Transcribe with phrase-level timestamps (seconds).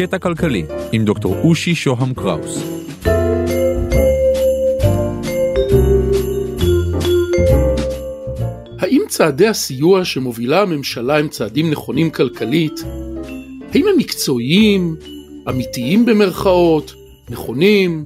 [0.00, 2.64] קטע כלכלי עם דוקטור אושי שוהם קראוס.
[8.78, 12.72] האם צעדי הסיוע שמובילה הממשלה הם צעדים נכונים כלכלית?
[13.72, 14.96] האם הם מקצועיים,
[15.48, 16.94] אמיתיים במרכאות,
[17.30, 18.04] נכונים,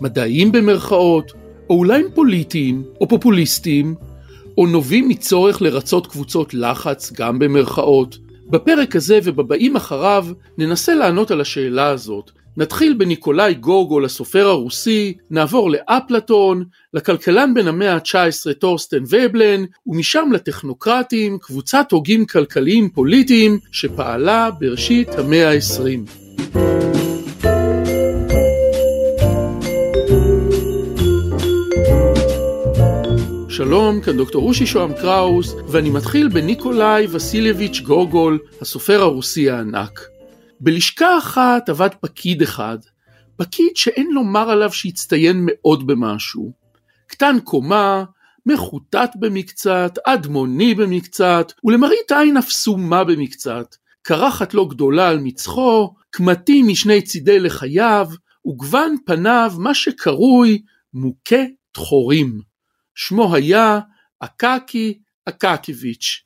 [0.00, 1.32] מדעיים במרכאות,
[1.70, 3.94] או אולי הם פוליטיים או פופוליסטיים,
[4.58, 8.18] או נובעים מצורך לרצות קבוצות לחץ גם במרכאות?
[8.50, 10.26] בפרק הזה ובבאים אחריו
[10.58, 12.30] ננסה לענות על השאלה הזאת.
[12.56, 21.38] נתחיל בניקולאי גוגול הסופר הרוסי, נעבור לאפלטון, לכלכלן בן המאה ה-19 טורסטן ובלן, ומשם לטכנוקרטים,
[21.38, 26.30] קבוצת הוגים כלכליים פוליטיים שפעלה בראשית המאה ה-20.
[33.64, 40.00] שלום, כאן דוקטור רושי שוהם קראוס, ואני מתחיל בניקולאי וסיליביץ' גוגול, הסופר הרוסי הענק.
[40.60, 42.78] בלשכה אחת עבד פקיד אחד,
[43.36, 46.52] פקיד שאין לומר עליו שהצטיין מאוד במשהו.
[47.06, 48.04] קטן קומה,
[48.46, 53.74] מחוטט במקצת, אדמוני במקצת, ולמראית עין אף סומה במקצת.
[54.02, 58.08] קרחת לא גדולה על מצחו, קמטים משני צידי לחייו,
[58.46, 60.62] וגוון פניו מה שקרוי
[60.94, 62.49] מוכה דחורים.
[63.00, 63.80] שמו היה
[64.20, 64.98] אקקי
[65.28, 66.22] אקקיביץ'.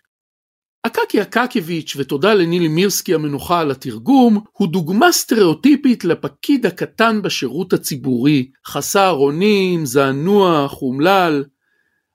[0.83, 8.51] אקקי אקקיביץ', ותודה לנילי מירסקי המנוחה על התרגום, הוא דוגמה סטריאוטיפית לפקיד הקטן בשירות הציבורי,
[8.67, 11.45] חסר אונים, זענוח, אומלל,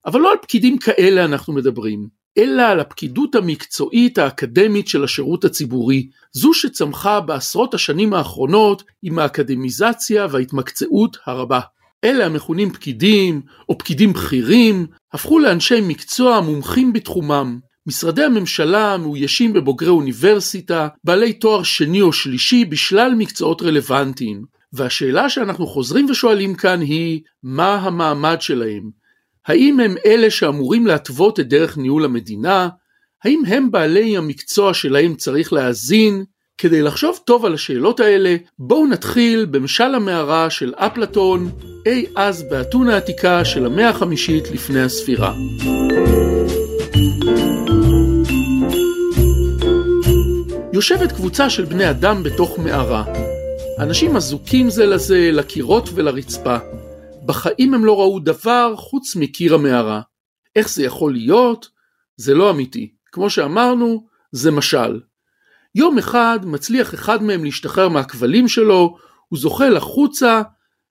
[0.05, 2.07] אבל לא על פקידים כאלה אנחנו מדברים,
[2.37, 10.27] אלא על הפקידות המקצועית האקדמית של השירות הציבורי, זו שצמחה בעשרות השנים האחרונות עם האקדמיזציה
[10.31, 11.59] וההתמקצעות הרבה.
[12.03, 17.59] אלה המכונים פקידים או פקידים בכירים הפכו לאנשי מקצוע מומחים בתחומם.
[17.87, 24.43] משרדי הממשלה מאוישים בבוגרי אוניברסיטה, בעלי תואר שני או שלישי בשלל מקצועות רלוונטיים.
[24.73, 28.89] והשאלה שאנחנו חוזרים ושואלים כאן היא, מה המעמד שלהם?
[29.47, 32.69] האם הם אלה שאמורים להתוות את דרך ניהול המדינה?
[33.23, 36.23] האם הם בעלי המקצוע שלהם צריך להאזין?
[36.61, 41.51] כדי לחשוב טוב על השאלות האלה, בואו נתחיל במשל המערה של אפלטון,
[41.85, 45.33] אי אז באתונה העתיקה של המאה החמישית לפני הספירה.
[50.73, 53.03] יושבת קבוצה של בני אדם בתוך מערה.
[53.79, 56.57] אנשים אזוקים זה לזה, לקירות ולרצפה.
[57.25, 60.01] בחיים הם לא ראו דבר חוץ מקיר המערה.
[60.55, 61.69] איך זה יכול להיות?
[62.17, 62.91] זה לא אמיתי.
[63.11, 64.99] כמו שאמרנו, זה משל.
[65.75, 68.97] יום אחד מצליח אחד מהם להשתחרר מהכבלים שלו,
[69.27, 70.41] הוא זוחל החוצה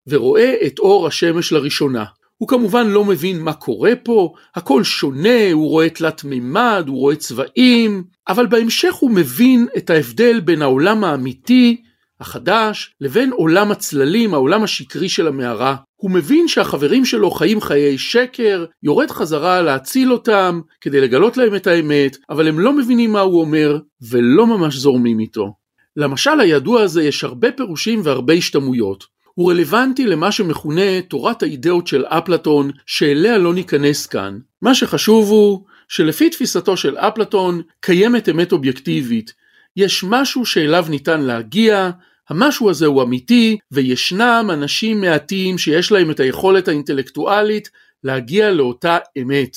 [0.07, 2.05] ורואה את אור השמש לראשונה.
[2.37, 7.17] הוא כמובן לא מבין מה קורה פה, הכל שונה, הוא רואה תלת מימד, הוא רואה
[7.17, 11.83] צבעים, אבל בהמשך הוא מבין את ההבדל בין העולם האמיתי,
[12.21, 15.77] החדש, לבין עולם הצללים, העולם השקרי של המערה.
[15.97, 21.67] הוא מבין שהחברים שלו חיים חיי שקר, יורד חזרה להציל אותם, כדי לגלות להם את
[21.67, 23.79] האמת, אבל הם לא מבינים מה הוא אומר,
[24.11, 25.53] ולא ממש זורמים איתו.
[25.97, 29.05] למשל הידוע הזה יש הרבה פירושים והרבה השתמעויות.
[29.35, 34.39] הוא רלוונטי למה שמכונה תורת האידאות של אפלטון, שאליה לא ניכנס כאן.
[34.63, 39.33] מה שחשוב הוא שלפי תפיסתו של אפלטון קיימת אמת אובייקטיבית.
[39.77, 41.91] יש משהו שאליו ניתן להגיע,
[42.29, 47.69] המשהו הזה הוא אמיתי, וישנם אנשים מעטים שיש להם את היכולת האינטלקטואלית
[48.05, 49.57] להגיע לאותה אמת.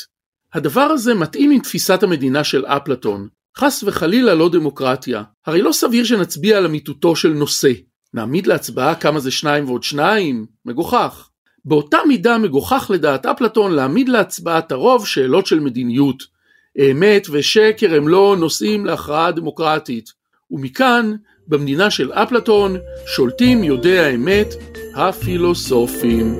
[0.54, 3.28] הדבר הזה מתאים עם תפיסת המדינה של אפלטון.
[3.58, 5.24] חס וחלילה לא דמוקרטיה.
[5.46, 7.72] הרי לא סביר שנצביע על אמיתותו של נושא.
[8.14, 10.46] נעמיד להצבעה כמה זה שניים ועוד שניים?
[10.66, 11.30] מגוחך.
[11.66, 16.24] באותה מידה מגוחך לדעת אפלטון להעמיד להצבעת הרוב שאלות של מדיניות.
[16.80, 20.10] אמת ושקר הם לא נושאים להכרעה דמוקרטית.
[20.52, 21.12] ומכאן,
[21.47, 24.47] במדינה של אפלטון, שולטים יודעי האמת,
[24.96, 26.35] הפילוסופים.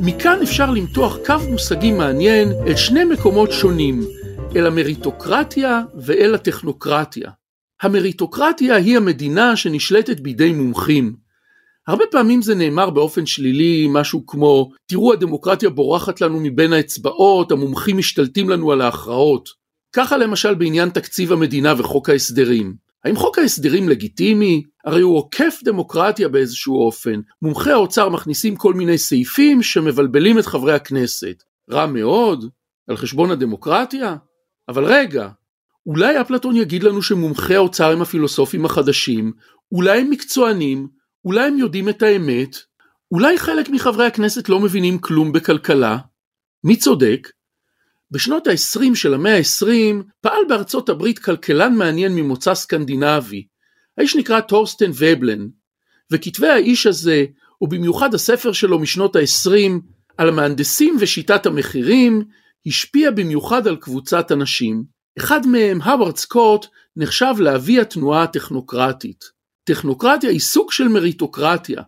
[0.00, 4.00] מכאן אפשר למתוח קו מושגי מעניין אל שני מקומות שונים,
[4.56, 7.30] אל המריטוקרטיה ואל הטכנוקרטיה.
[7.82, 11.16] המריטוקרטיה היא המדינה שנשלטת בידי מומחים.
[11.86, 17.98] הרבה פעמים זה נאמר באופן שלילי, משהו כמו, תראו הדמוקרטיה בורחת לנו מבין האצבעות, המומחים
[17.98, 19.63] משתלטים לנו על ההכרעות.
[19.96, 22.74] ככה למשל בעניין תקציב המדינה וחוק ההסדרים.
[23.04, 24.62] האם חוק ההסדרים לגיטימי?
[24.84, 27.20] הרי הוא עוקף דמוקרטיה באיזשהו אופן.
[27.42, 31.42] מומחי האוצר מכניסים כל מיני סעיפים שמבלבלים את חברי הכנסת.
[31.70, 32.44] רע מאוד?
[32.88, 34.16] על חשבון הדמוקרטיה?
[34.68, 35.28] אבל רגע,
[35.86, 39.32] אולי אפלטון יגיד לנו שמומחי האוצר הם הפילוסופים החדשים,
[39.72, 40.88] אולי הם מקצוענים,
[41.24, 42.56] אולי הם יודעים את האמת,
[43.12, 45.98] אולי חלק מחברי הכנסת לא מבינים כלום בכלכלה?
[46.64, 47.28] מי צודק?
[48.14, 53.46] בשנות ה-20 של המאה ה-20 פעל בארצות הברית כלכלן מעניין ממוצא סקנדינבי.
[53.98, 55.46] האיש נקרא טורסטן ובלן,
[56.12, 57.24] וכתבי האיש הזה,
[57.60, 59.80] ובמיוחד הספר שלו משנות ה-20
[60.18, 62.22] על המהנדסים ושיטת המחירים,
[62.66, 64.84] השפיע במיוחד על קבוצת אנשים.
[65.18, 69.24] אחד מהם, הווארד סקוט, נחשב לאבי התנועה הטכנוקרטית.
[69.64, 71.82] טכנוקרטיה היא סוג של מריטוקרטיה,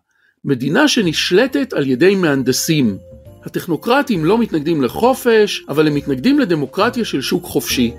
[0.44, 2.98] מדינה שנשלטת על ידי מהנדסים.
[3.46, 7.92] הטכנוקרטים לא מתנגדים לחופש, אבל הם מתנגדים לדמוקרטיה של שוק חופשי.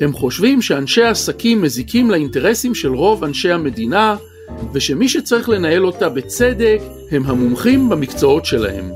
[0.00, 4.16] הם חושבים שאנשי העסקים מזיקים לאינטרסים של רוב אנשי המדינה,
[4.72, 6.80] ושמי שצריך לנהל אותה בצדק
[7.10, 8.90] הם המומחים במקצועות שלהם.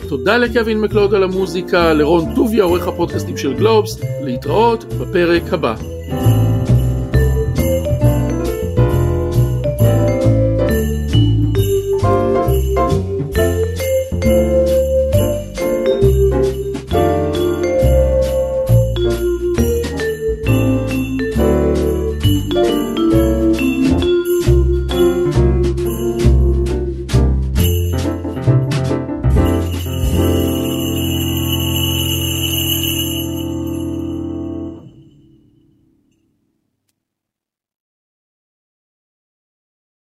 [0.09, 5.96] תודה לקווין מקלוד על המוזיקה, לרון טוביה עורך הפודקאסטים של גלובס, להתראות בפרק הבא.